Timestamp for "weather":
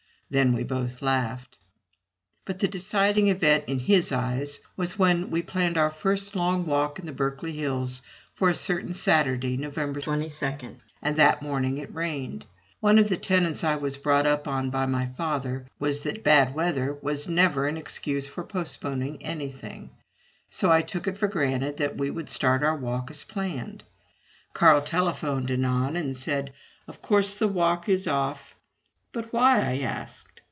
16.55-16.97